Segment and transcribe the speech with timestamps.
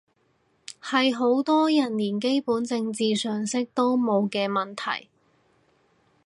[0.81, 5.09] 係好多人連基本政治常識都冇嘅問題